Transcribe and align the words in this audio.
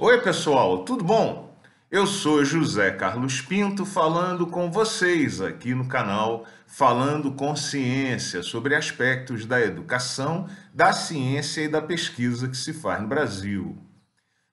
Oi, 0.00 0.20
pessoal, 0.20 0.84
tudo 0.84 1.02
bom? 1.02 1.58
Eu 1.90 2.06
sou 2.06 2.44
José 2.44 2.92
Carlos 2.92 3.40
Pinto 3.40 3.84
falando 3.84 4.46
com 4.46 4.70
vocês 4.70 5.40
aqui 5.40 5.74
no 5.74 5.88
canal 5.88 6.46
Falando 6.68 7.32
com 7.32 7.56
Ciência 7.56 8.40
sobre 8.44 8.76
aspectos 8.76 9.44
da 9.44 9.60
educação, 9.60 10.48
da 10.72 10.92
ciência 10.92 11.62
e 11.62 11.68
da 11.68 11.82
pesquisa 11.82 12.46
que 12.46 12.56
se 12.56 12.72
faz 12.72 13.02
no 13.02 13.08
Brasil. 13.08 13.76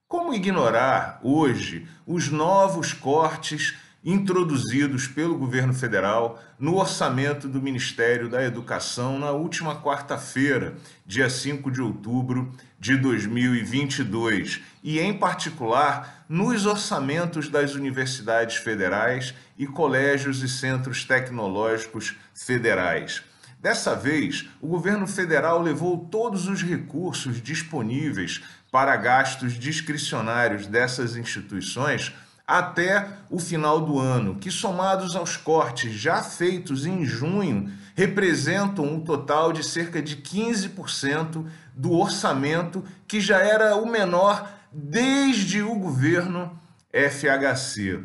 Como 0.08 0.34
ignorar 0.34 1.20
hoje 1.22 1.88
os 2.08 2.32
novos 2.32 2.92
cortes 2.92 3.78
introduzidos 4.06 5.08
pelo 5.08 5.36
governo 5.36 5.74
federal 5.74 6.40
no 6.60 6.78
orçamento 6.78 7.48
do 7.48 7.60
Ministério 7.60 8.30
da 8.30 8.44
Educação 8.44 9.18
na 9.18 9.32
última 9.32 9.82
quarta-feira, 9.82 10.76
dia 11.04 11.28
5 11.28 11.72
de 11.72 11.82
outubro 11.82 12.54
de 12.80 12.96
2022, 12.98 14.62
e 14.84 15.00
em 15.00 15.12
particular 15.12 16.24
nos 16.30 16.68
orçamentos 16.68 17.50
das 17.50 17.74
universidades 17.74 18.58
federais 18.58 19.34
e 19.58 19.66
colégios 19.66 20.44
e 20.44 20.48
centros 20.48 21.04
tecnológicos 21.04 22.16
federais. 22.32 23.24
Dessa 23.60 23.96
vez, 23.96 24.48
o 24.62 24.68
governo 24.68 25.08
federal 25.08 25.60
levou 25.60 25.98
todos 25.98 26.48
os 26.48 26.62
recursos 26.62 27.42
disponíveis 27.42 28.44
para 28.72 28.96
gastos 28.96 29.54
discricionários 29.54 30.68
dessas 30.68 31.16
instituições 31.16 32.14
até 32.48 33.08
o 33.30 33.40
final 33.40 33.82
do 33.82 34.00
ano, 34.00 34.36
que 34.36 34.52
somados 34.52 35.16
aos 35.16 35.36
cortes 35.36 35.94
já 35.94 36.22
feitos 36.22 36.86
em 36.86 37.04
junho, 37.04 37.72
representam 37.96 38.86
um 38.86 39.00
total 39.00 39.52
de 39.52 39.64
cerca 39.64 40.02
de 40.02 40.18
15% 40.18 41.46
do 41.74 41.94
orçamento, 41.94 42.84
que 43.08 43.20
já 43.20 43.40
era 43.40 43.76
o 43.76 43.86
menor 43.88 44.48
desde 44.72 45.62
o 45.62 45.76
governo 45.76 46.60
FHC. 46.92 48.04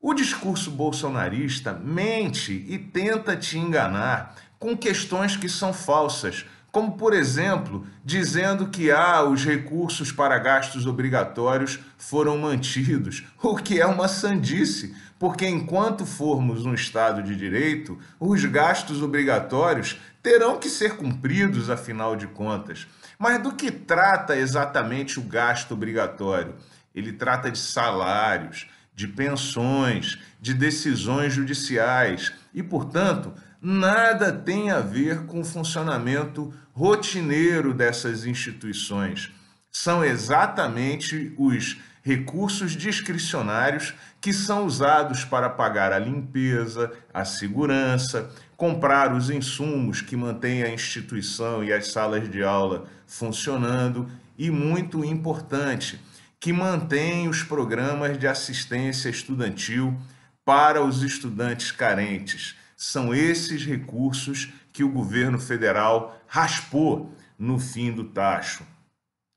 O 0.00 0.14
discurso 0.14 0.70
bolsonarista 0.70 1.72
mente 1.72 2.64
e 2.68 2.78
tenta 2.78 3.36
te 3.36 3.58
enganar 3.58 4.36
com 4.58 4.76
questões 4.76 5.36
que 5.36 5.48
são 5.48 5.72
falsas 5.72 6.46
como 6.76 6.92
por 6.92 7.14
exemplo, 7.14 7.86
dizendo 8.04 8.68
que 8.68 8.90
ah, 8.90 9.22
os 9.22 9.42
recursos 9.42 10.12
para 10.12 10.38
gastos 10.38 10.86
obrigatórios 10.86 11.78
foram 11.96 12.36
mantidos, 12.36 13.24
o 13.42 13.56
que 13.56 13.80
é 13.80 13.86
uma 13.86 14.08
sandice, 14.08 14.94
porque 15.18 15.48
enquanto 15.48 16.04
formos 16.04 16.66
um 16.66 16.74
Estado 16.74 17.22
de 17.22 17.34
direito, 17.34 17.98
os 18.20 18.44
gastos 18.44 19.00
obrigatórios 19.00 19.98
terão 20.22 20.58
que 20.58 20.68
ser 20.68 20.96
cumpridos, 20.96 21.70
afinal 21.70 22.14
de 22.14 22.26
contas. 22.26 22.86
Mas 23.18 23.42
do 23.42 23.54
que 23.54 23.70
trata 23.70 24.36
exatamente 24.36 25.18
o 25.18 25.22
gasto 25.22 25.72
obrigatório? 25.72 26.56
Ele 26.94 27.14
trata 27.14 27.50
de 27.50 27.58
salários, 27.58 28.66
de 28.94 29.08
pensões, 29.08 30.18
de 30.38 30.52
decisões 30.52 31.32
judiciais 31.32 32.34
e, 32.52 32.62
portanto, 32.62 33.32
nada 33.60 34.32
tem 34.32 34.70
a 34.70 34.80
ver 34.80 35.26
com 35.26 35.40
o 35.40 35.44
funcionamento 35.44 36.52
rotineiro 36.72 37.72
dessas 37.72 38.24
instituições. 38.24 39.32
São 39.70 40.04
exatamente 40.04 41.34
os 41.38 41.78
recursos 42.02 42.76
discricionários 42.76 43.92
que 44.20 44.32
são 44.32 44.64
usados 44.64 45.24
para 45.24 45.50
pagar 45.50 45.92
a 45.92 45.98
limpeza, 45.98 46.92
a 47.12 47.24
segurança, 47.24 48.30
comprar 48.56 49.12
os 49.12 49.28
insumos 49.28 50.00
que 50.00 50.16
mantêm 50.16 50.62
a 50.62 50.70
instituição 50.70 51.64
e 51.64 51.72
as 51.72 51.90
salas 51.90 52.30
de 52.30 52.44
aula 52.44 52.86
funcionando 53.06 54.08
e, 54.38 54.50
muito 54.50 55.04
importante, 55.04 56.00
que 56.38 56.52
mantém 56.52 57.28
os 57.28 57.42
programas 57.42 58.18
de 58.18 58.26
assistência 58.26 59.08
estudantil 59.08 59.98
para 60.44 60.82
os 60.82 61.02
estudantes 61.02 61.72
carentes 61.72 62.56
são 62.76 63.14
esses 63.14 63.64
recursos 63.64 64.52
que 64.72 64.84
o 64.84 64.92
governo 64.92 65.38
federal 65.38 66.20
raspou 66.26 67.10
no 67.38 67.58
fim 67.58 67.90
do 67.90 68.04
tacho. 68.04 68.64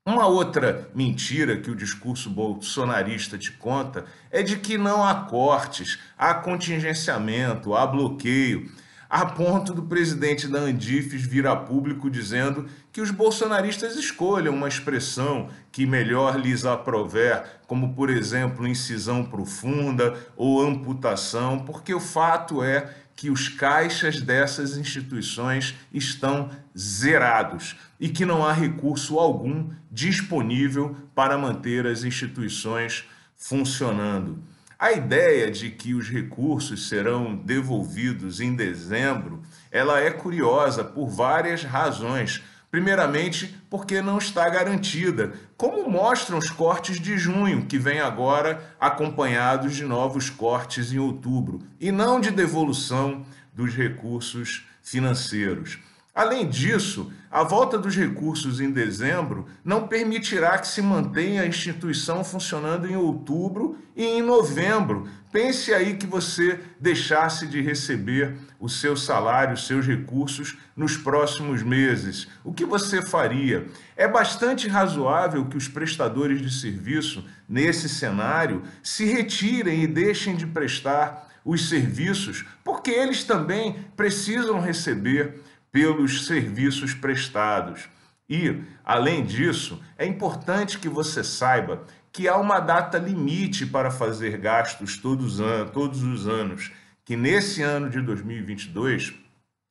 Uma 0.06 0.26
outra 0.26 0.90
mentira 0.94 1.56
que 1.58 1.70
o 1.70 1.76
discurso 1.76 2.28
bolsonarista 2.28 3.38
te 3.38 3.52
conta 3.52 4.04
é 4.30 4.42
de 4.42 4.56
que 4.56 4.76
não 4.76 5.04
há 5.04 5.14
cortes, 5.14 5.98
há 6.16 6.34
contingenciamento, 6.34 7.74
há 7.74 7.86
bloqueio, 7.86 8.70
a 9.08 9.26
ponto 9.26 9.74
do 9.74 9.82
presidente 9.82 10.46
da 10.46 10.60
Andifes 10.60 11.22
vir 11.22 11.46
a 11.46 11.56
público 11.56 12.08
dizendo 12.08 12.66
que 12.92 13.00
os 13.00 13.10
bolsonaristas 13.10 13.96
escolham 13.96 14.54
uma 14.54 14.68
expressão 14.68 15.48
que 15.72 15.84
melhor 15.84 16.38
lhes 16.38 16.64
aprover, 16.64 17.42
como 17.66 17.94
por 17.94 18.08
exemplo 18.08 18.68
incisão 18.68 19.24
profunda 19.24 20.16
ou 20.36 20.62
amputação, 20.62 21.58
porque 21.58 21.92
o 21.92 22.00
fato 22.00 22.62
é 22.62 22.94
que 23.20 23.28
os 23.28 23.50
caixas 23.50 24.22
dessas 24.22 24.78
instituições 24.78 25.74
estão 25.92 26.48
zerados 26.76 27.76
e 28.00 28.08
que 28.08 28.24
não 28.24 28.42
há 28.42 28.50
recurso 28.50 29.18
algum 29.18 29.68
disponível 29.92 30.96
para 31.14 31.36
manter 31.36 31.86
as 31.86 32.02
instituições 32.02 33.04
funcionando. 33.36 34.42
A 34.78 34.92
ideia 34.92 35.50
de 35.50 35.68
que 35.68 35.92
os 35.92 36.08
recursos 36.08 36.88
serão 36.88 37.36
devolvidos 37.36 38.40
em 38.40 38.54
dezembro, 38.56 39.42
ela 39.70 40.00
é 40.00 40.10
curiosa 40.10 40.82
por 40.82 41.06
várias 41.06 41.62
razões. 41.62 42.42
Primeiramente, 42.70 43.54
porque 43.68 44.00
não 44.00 44.18
está 44.18 44.48
garantida, 44.48 45.32
como 45.56 45.90
mostram 45.90 46.38
os 46.38 46.50
cortes 46.50 47.00
de 47.00 47.18
junho, 47.18 47.66
que 47.66 47.76
vem 47.78 48.00
agora 48.00 48.74
acompanhados 48.78 49.74
de 49.74 49.84
novos 49.84 50.30
cortes 50.30 50.92
em 50.92 50.98
outubro, 50.98 51.60
e 51.80 51.90
não 51.90 52.20
de 52.20 52.30
devolução 52.30 53.26
dos 53.52 53.74
recursos 53.74 54.68
financeiros. 54.82 55.78
Além 56.20 56.46
disso, 56.46 57.10
a 57.30 57.42
volta 57.42 57.78
dos 57.78 57.96
recursos 57.96 58.60
em 58.60 58.70
dezembro 58.70 59.46
não 59.64 59.88
permitirá 59.88 60.58
que 60.58 60.68
se 60.68 60.82
mantenha 60.82 61.40
a 61.40 61.46
instituição 61.46 62.22
funcionando 62.22 62.86
em 62.86 62.94
outubro 62.94 63.78
e 63.96 64.04
em 64.04 64.20
novembro. 64.20 65.08
Pense 65.32 65.72
aí 65.72 65.96
que 65.96 66.06
você 66.06 66.60
deixasse 66.78 67.46
de 67.46 67.62
receber 67.62 68.36
o 68.58 68.68
seu 68.68 68.98
salário, 68.98 69.54
os 69.54 69.66
seus 69.66 69.86
recursos 69.86 70.58
nos 70.76 70.94
próximos 70.94 71.62
meses. 71.62 72.28
O 72.44 72.52
que 72.52 72.66
você 72.66 73.00
faria? 73.00 73.68
É 73.96 74.06
bastante 74.06 74.68
razoável 74.68 75.46
que 75.46 75.56
os 75.56 75.68
prestadores 75.68 76.42
de 76.42 76.52
serviço, 76.52 77.24
nesse 77.48 77.88
cenário, 77.88 78.62
se 78.82 79.06
retirem 79.06 79.84
e 79.84 79.86
deixem 79.86 80.36
de 80.36 80.46
prestar 80.46 81.30
os 81.42 81.70
serviços, 81.70 82.44
porque 82.62 82.90
eles 82.90 83.24
também 83.24 83.84
precisam 83.96 84.60
receber 84.60 85.40
pelos 85.72 86.26
serviços 86.26 86.94
prestados. 86.94 87.88
E, 88.28 88.62
além 88.84 89.24
disso, 89.24 89.82
é 89.98 90.06
importante 90.06 90.78
que 90.78 90.88
você 90.88 91.24
saiba 91.24 91.84
que 92.12 92.28
há 92.28 92.36
uma 92.36 92.60
data 92.60 92.98
limite 92.98 93.66
para 93.66 93.90
fazer 93.90 94.38
gastos 94.38 94.96
todos, 94.96 95.38
todos 95.72 96.02
os 96.02 96.26
anos, 96.26 96.70
que 97.04 97.16
nesse 97.16 97.62
ano 97.62 97.88
de 97.88 98.00
2022 98.00 99.14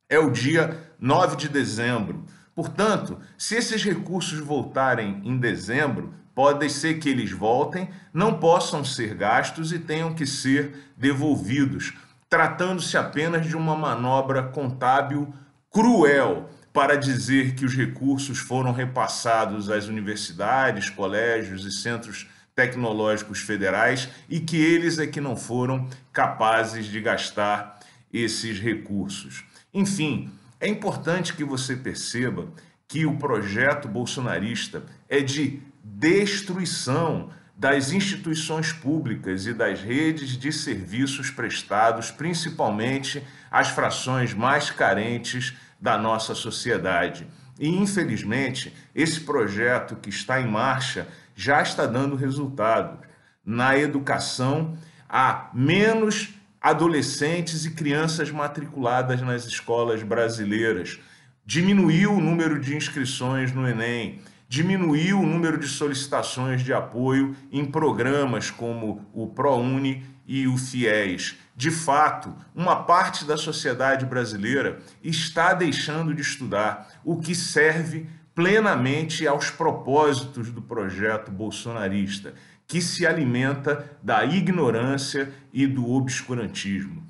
é 0.10 0.20
o 0.20 0.32
dia 0.32 0.78
9 1.00 1.36
de 1.36 1.50
dezembro. 1.50 2.26
Portanto, 2.56 3.18
se 3.38 3.56
esses 3.56 3.84
recursos 3.84 4.40
voltarem 4.40 5.22
em 5.24 5.38
dezembro, 5.38 6.14
pode 6.34 6.70
ser 6.70 7.00
que 7.00 7.10
eles 7.10 7.32
voltem, 7.32 7.90
não 8.14 8.40
possam 8.40 8.84
ser 8.84 9.14
gastos 9.14 9.72
e 9.72 9.80
tenham 9.80 10.14
que 10.14 10.26
ser 10.26 10.92
devolvidos, 10.98 11.94
tratando-se 12.30 12.98
apenas 12.98 13.46
de 13.46 13.56
uma 13.56 13.76
manobra 13.76 14.44
contábil 14.44 15.34
cruel 15.72 16.50
para 16.74 16.96
dizer 16.96 17.56
que 17.56 17.66
os 17.66 17.76
recursos 17.76 18.40
foram 18.40 18.72
repassados 18.72 19.70
às 19.70 19.88
universidades, 19.88 20.90
colégios 20.90 21.66
e 21.66 21.72
centros 21.72 22.28
tecnológicos 22.56 23.40
federais 23.40 24.10
e 24.30 24.40
que 24.40 24.58
eles 24.58 25.00
é 25.00 25.08
que 25.08 25.22
não 25.22 25.36
foram 25.36 25.88
capazes 26.12 26.86
de 26.86 27.00
gastar 27.00 27.80
esses 28.12 28.60
recursos. 28.60 29.44
Enfim, 29.74 30.30
é 30.60 30.68
importante 30.68 31.34
que 31.34 31.44
você 31.44 31.76
perceba 31.76 32.48
que 32.88 33.06
o 33.06 33.18
projeto 33.18 33.88
bolsonarista 33.88 34.84
é 35.08 35.22
de 35.22 35.62
destruição 35.84 37.30
das 37.60 37.92
instituições 37.92 38.72
públicas 38.72 39.46
e 39.46 39.54
das 39.54 39.82
redes 39.82 40.38
de 40.38 40.50
serviços 40.50 41.30
prestados, 41.30 42.10
principalmente 42.10 43.22
às 43.52 43.68
frações 43.68 44.34
mais 44.34 44.72
carentes 44.72 45.58
da 45.78 45.98
nossa 45.98 46.34
sociedade. 46.34 47.28
E, 47.60 47.68
infelizmente, 47.68 48.74
esse 48.96 49.20
projeto 49.20 49.98
que 49.98 50.10
está 50.10 50.40
em 50.40 50.48
marcha 50.48 51.06
já 51.36 51.62
está 51.62 51.86
dando 51.86 52.16
resultado. 52.16 52.98
Na 53.46 53.78
educação, 53.78 54.78
há 55.10 55.50
menos 55.54 56.30
adolescentes 56.62 57.66
e 57.66 57.72
crianças 57.72 58.32
matriculadas 58.32 59.20
nas 59.20 59.44
escolas 59.44 60.02
brasileiras. 60.02 60.98
Diminuiu 61.46 62.14
o 62.14 62.22
número 62.22 62.58
de 62.58 62.74
inscrições 62.74 63.52
no 63.52 63.68
Enem 63.68 64.22
diminuiu 64.50 65.22
o 65.22 65.26
número 65.26 65.60
de 65.60 65.68
solicitações 65.68 66.64
de 66.64 66.74
apoio 66.74 67.36
em 67.52 67.64
programas 67.64 68.50
como 68.50 69.08
o 69.14 69.28
ProUni 69.28 70.04
e 70.28 70.48
o 70.48 70.58
FIES. 70.58 71.38
De 71.56 71.70
fato, 71.70 72.36
uma 72.56 72.84
parte 72.84 73.26
da 73.26 73.38
sociedade 73.38 74.06
brasileira 74.08 74.80
está 75.04 75.54
deixando 75.54 76.16
de 76.16 76.22
estudar, 76.22 76.90
o 77.06 77.18
que 77.18 77.36
serve 77.36 78.08
plenamente 78.34 79.28
aos 79.28 79.52
propósitos 79.52 80.50
do 80.50 80.64
projeto 80.64 81.32
bolsonarista, 81.32 82.34
que 82.66 82.82
se 82.82 83.06
alimenta 83.06 83.98
da 84.02 84.26
ignorância 84.26 85.32
e 85.54 85.68
do 85.68 85.92
obscurantismo. 85.92 87.04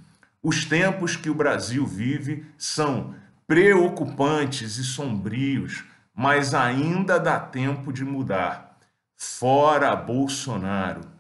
Os 0.44 0.66
tempos 0.66 1.16
que 1.16 1.30
o 1.30 1.36
Brasil 1.36 1.86
vive 1.86 2.46
são 2.58 3.14
preocupantes 3.48 4.78
e 4.78 4.84
sombrios, 4.84 5.84
mas 6.19 6.54
ainda 6.54 7.18
dá 7.18 7.39
tempo 7.39 7.94
de 7.94 8.04
mudar. 8.04 8.77
Fora 9.16 9.95
Bolsonaro! 9.95 11.19